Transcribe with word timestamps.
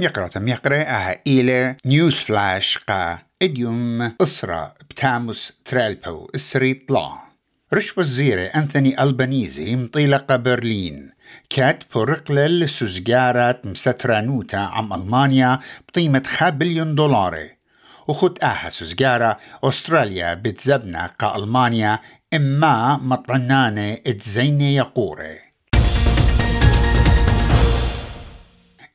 يقرأ 0.00 0.28
أها 0.74 1.20
إلى 1.26 1.76
نيوز 1.86 2.14
فلاش 2.14 2.78
قا 2.78 3.18
إديوم 3.42 4.12
أسرة 4.20 4.74
بتاموس 4.90 5.52
ترالبو 5.64 6.28
إسري 6.34 6.74
طلع 6.74 7.28
رش 7.74 7.98
وزيرة 7.98 8.42
أنثوني 8.42 9.02
ألبانيزي 9.02 9.76
مطيلقة 9.76 10.36
برلين. 10.36 11.10
كات 11.50 11.84
بورقلة 11.94 12.46
لسوزجارات 12.46 13.66
مسترانوتا 13.66 14.56
عم 14.56 14.92
ألمانيا 14.92 15.58
بقيمة 15.88 16.52
بليون 16.52 16.94
دولار 16.94 17.48
وخد 18.08 18.38
آها 18.42 18.70
سوزجارة 18.70 19.38
أستراليا 19.64 20.34
بتزبنا 20.34 21.06
قا 21.06 21.36
ألمانيا 21.36 21.98
إما 22.34 22.96
مطعنانة 22.96 23.98
اتزيني 24.06 24.74
يقوري 24.74 25.47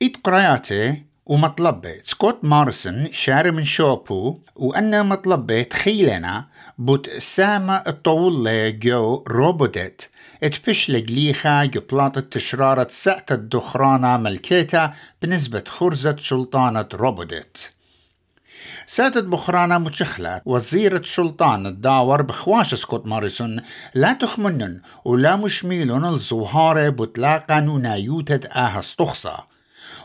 إيد 0.04 0.18
قراياتي 0.24 1.04
ومطلبة. 1.26 1.96
سكوت 2.04 2.40
مارسون 2.44 3.08
شاري 3.12 3.52
من 3.52 3.64
شوبو 3.64 4.40
وأنا 4.56 5.04
مطلبة 5.04 5.62
تخيلنا 5.62 6.46
بوت 6.78 7.10
ساما 7.10 7.84
الطول 7.88 8.80
جو 8.80 9.24
روبوتت 9.28 10.10
اتفش 10.44 10.90
لقليخة 10.90 11.66
جبلاطة 11.66 12.22
تشرارة 12.22 12.88
سعة 12.92 13.26
الدخرانة 13.32 14.18
ملكيتا 14.18 14.94
بنسبة 15.22 15.64
خرزة 15.68 16.16
شلطانة 16.18 16.88
روبوتت 16.94 17.72
ساتت 18.88 19.24
بخرانة 19.24 19.78
متشخلة. 19.78 20.42
وزيرة 20.46 21.02
شلطان 21.04 21.66
الداور 21.68 22.22
بخواش 22.22 22.76
سكوت 22.76 23.08
ماريسون 23.08 23.62
لا 23.96 24.14
تخمنن 24.14 24.82
ولا 25.06 25.36
مشميلون 25.36 26.06
الزوهارة 26.06 26.90
بتلاقى 26.90 27.62
نونايوتة 27.62 28.48
آها 28.48 28.80
استخصى 28.80 29.38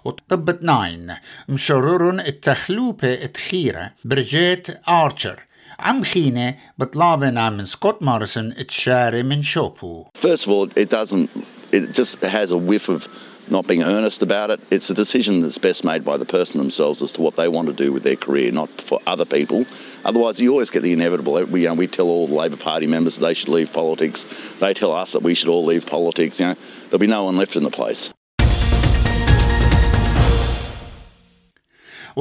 وطبت 0.05 0.63
ناين 0.63 1.15
مشررن 1.49 2.19
التخلوبة 2.19 3.13
اتخيرة 3.13 3.91
برجيت 4.05 4.67
آرشر 4.89 5.39
عم 5.79 6.03
خينة 6.03 6.55
بطلابنا 6.77 7.49
من 7.49 7.65
سكوت 7.65 8.03
مارسون 8.03 8.51
اتشاري 8.57 9.23
من 9.23 9.43
شوبو 9.43 10.05
First 10.15 10.45
of 10.45 10.51
all, 10.51 10.69
it 10.75 10.89
doesn't, 10.89 11.29
it 11.71 11.91
just 11.91 12.21
has 12.23 12.51
a 12.51 12.57
whiff 12.57 12.89
of 12.89 13.07
not 13.49 13.67
being 13.67 13.83
earnest 13.83 14.21
about 14.23 14.49
it. 14.49 14.59
It's 14.71 14.89
a 14.89 14.93
decision 14.93 15.41
that's 15.41 15.57
best 15.57 15.83
made 15.83 16.05
by 16.05 16.17
the 16.17 16.25
person 16.25 16.59
themselves 16.59 17.01
as 17.01 17.13
to 17.13 17.21
what 17.21 17.35
they 17.35 17.47
want 17.47 17.67
to 17.67 17.73
do 17.73 17.91
with 17.91 18.03
their 18.03 18.15
career, 18.15 18.51
not 18.51 18.69
for 18.69 18.99
other 19.05 19.25
people. 19.25 19.65
Otherwise, 20.05 20.41
you 20.41 20.51
always 20.51 20.69
get 20.69 20.83
the 20.83 20.93
inevitable. 20.93 21.33
We, 21.45 21.63
you 21.63 21.67
know, 21.67 21.73
we 21.73 21.87
tell 21.87 22.07
all 22.07 22.27
the 22.27 22.35
Labor 22.35 22.57
Party 22.57 22.87
members 22.87 23.17
that 23.17 23.25
they 23.25 23.33
should 23.33 23.49
leave 23.49 23.73
politics. 23.73 24.25
They 24.59 24.73
tell 24.73 24.91
us 24.91 25.11
that 25.13 25.23
we 25.23 25.33
should 25.33 25.49
all 25.49 25.65
leave 25.65 25.85
politics. 25.85 26.39
You 26.39 26.47
know, 26.47 26.55
there'll 26.85 26.99
be 26.99 27.07
no 27.07 27.25
one 27.25 27.37
left 27.37 27.55
in 27.55 27.63
the 27.63 27.71
place. 27.71 28.11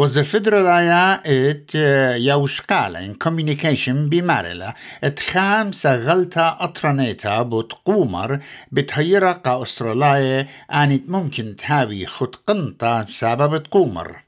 Federalaya 0.06 1.22
ات 1.26 1.76
يوشقالا 2.22 3.00
in 3.00 3.28
communication 3.28 4.09
بمارلا 4.09 4.73
ات 5.03 5.20
خام 5.20 5.72
سغلتا 5.72 6.58
اطرانيتا 6.59 7.42
بوت 7.42 7.73
قومر 7.86 8.40
بتهيرا 8.72 9.31
قا 9.31 9.64
استراليا 9.64 10.48
انت 10.72 11.09
ممكن 11.09 11.56
تهاوي 11.56 12.06
خد 12.06 12.36
قنطة 12.48 13.03
بسبب 13.03 13.66
قومر 13.72 14.23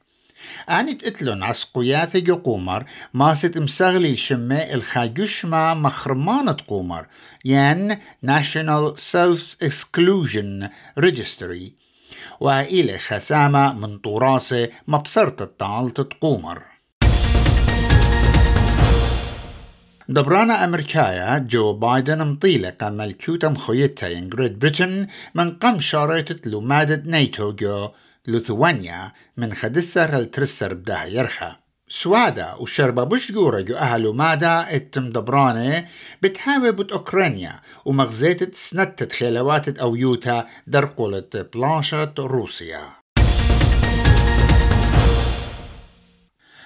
آنت 0.70 1.04
اتلون 1.04 1.42
عسقويات 1.42 2.16
جو 2.16 2.36
قومر 2.36 2.84
ماست 3.14 3.58
مسغلي 3.58 4.12
الشماء 4.12 4.74
الخاجشما 4.74 5.74
مخرمانة 5.74 6.56
قومر 6.68 7.06
ين 7.44 7.96
National 8.22 8.96
Self 8.96 9.56
Exclusion 9.62 10.70
Registry. 10.96 11.79
وإلى 12.40 12.98
خسامة 12.98 13.74
من 13.74 13.98
طراسة 13.98 14.68
مبصرة 14.88 15.36
الطال 15.40 15.90
تتقومر 15.90 16.62
دبرانا 20.08 20.64
أمريكايا 20.64 21.38
جو 21.38 21.72
بايدن 21.72 22.26
مطيلة 22.26 22.76
ملكوتا 22.82 23.48
مخيطة 23.48 24.06
ين 24.06 24.28
جريت 24.28 24.52
بريتن 24.52 25.06
من 25.34 25.50
قم 25.50 25.80
شاريت 25.80 26.46
لمادة 26.46 27.02
نيتو 27.06 27.52
جو 27.52 27.88
لثوانيا 28.28 29.12
من 29.36 29.54
خدسر 29.54 30.18
الترسر 30.18 30.74
بدا 30.74 31.04
يرخى. 31.04 31.59
سوادا 31.92 32.54
وشربا 32.54 33.04
بوش 33.04 33.32
جو 33.32 33.50
أهلو 33.76 34.12
مادا 34.12 34.76
اتم 34.76 35.12
دبراني 35.12 35.88
بتحاوي 36.22 36.72
بوت 36.72 36.92
أوكرانيا 36.92 37.60
ومغزيت 37.84 38.54
سنتت 38.54 39.12
خيلوات 39.12 39.78
أويوتا 39.78 40.46
درقولة 40.66 41.46
بلاشة 41.54 42.14
روسيا 42.18 42.82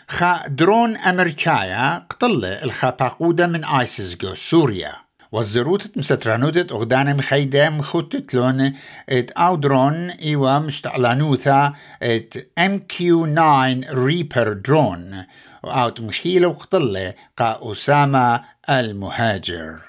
خا 0.09 0.47
درون 0.49 0.97
أمريكايا 0.97 2.07
قتل 2.11 2.45
الخاباقودة 2.45 3.47
من 3.47 3.65
آيسيس 3.65 4.17
جو 4.17 4.35
سوريا 4.35 5.04
وزروت 5.35 5.99
مسترانوتت 5.99 6.73
أغدان 6.73 7.17
مخيدة 7.17 7.71
مخوتت 7.71 8.35
لون 8.35 8.73
إت 9.09 9.31
أودرون 9.31 10.11
إيوا 10.11 10.59
مشتعلانوثا 10.59 11.75
إت 12.03 12.49
ام 12.59 12.79
كيو 12.79 13.27
9 13.27 13.81
ريبر 13.91 14.53
درون 14.53 15.25
وأوت 15.63 16.01
مخيلة 16.01 16.49
وقتلة 16.49 17.15
قا 17.37 17.73
أسامة 17.73 18.45
المهاجر. 18.71 19.81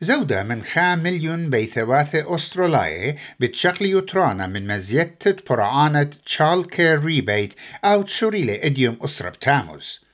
زودة 0.00 0.42
من 0.42 0.62
خا 0.62 0.94
مليون 0.94 1.50
بيثواثة 1.50 2.34
أسترالية 2.34 3.16
بتشغل 3.40 3.86
يوترانا 3.86 4.46
من 4.46 4.66
مزيتة 4.66 5.36
برعانة 5.50 6.10
تشال 6.26 6.66
كير 6.70 7.04
ريبيت 7.04 7.54
أو 7.84 8.02
تشوريلة 8.02 8.54
إديوم 8.62 8.96
أسرة 9.02 9.28
بتاموز. 9.28 10.05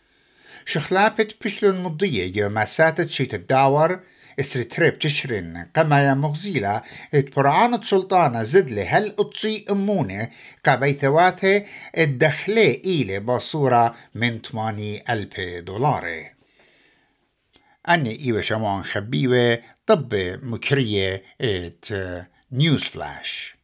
شخلابت 0.67 1.37
بشلون 1.45 1.83
مضية 1.83 2.33
جو 2.33 2.49
مساتت 2.49 3.09
شيت 3.11 3.35
الداور 3.35 4.01
إسري 4.41 4.65
تريب 4.65 4.99
تشرين. 4.99 5.67
كما 5.75 6.03
يا 6.03 6.15
مغزيلة 6.15 6.83
اتبرعانة 7.15 7.83
سلطانة 7.83 8.43
زدلي 8.43 8.87
هل 8.87 9.15
أطشي 9.19 9.65
أمونة. 9.71 10.29
كبي 10.65 10.93
ثواثة 10.93 11.65
الدخلة 11.99 12.81
إيلي 12.85 13.21
بصورة 13.21 13.95
من 14.15 14.41
8 14.41 15.05
ألف 15.11 15.41
دولار 15.41 16.33
أني 17.89 18.21
إيوة 18.21 18.41
شموان 18.41 18.83
خبيوة 18.83 19.59
طب 19.87 20.15
مكرية 20.43 21.23
إت 21.41 21.87
نيوز 22.53 22.83
فلاش. 22.83 23.62